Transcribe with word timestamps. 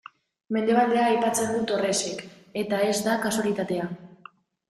Mendebaldea 0.55 1.01
aipatzen 1.09 1.51
du 1.51 1.59
Torresek, 1.71 2.23
eta 2.63 2.79
ez 2.87 2.97
da 3.09 3.19
kasualitatea. 3.27 3.87